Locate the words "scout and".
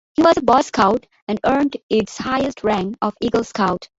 0.61-1.39